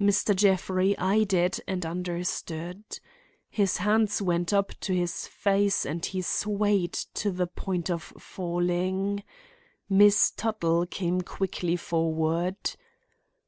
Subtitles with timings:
[0.00, 0.34] Mr.
[0.34, 2.82] Jeffrey eyed it and understood.
[3.48, 9.22] His hands went up to his face and he swayed to the point of falling.
[9.88, 12.56] Miss Tuttle came quickly forward.